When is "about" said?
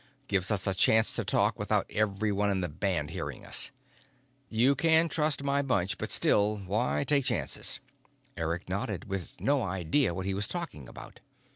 10.89-11.19